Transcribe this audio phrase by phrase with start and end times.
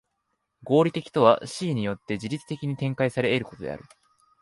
[0.63, 3.83] 合理的とは思惟によって自律的に展開され得ることである。